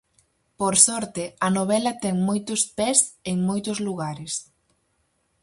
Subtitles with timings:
[0.59, 2.99] Por sorte, a novela ten moitos pés
[3.31, 4.33] en moitos lugares.